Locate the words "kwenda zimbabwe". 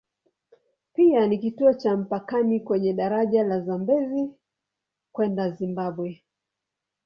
5.11-6.23